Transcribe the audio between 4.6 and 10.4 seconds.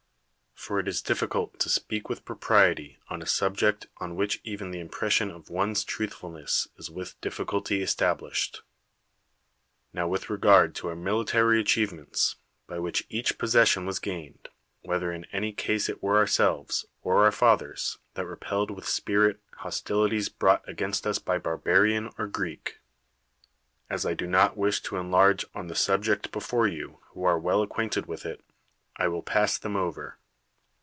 the impression of one's truthfulness is with diffi culty established. Now with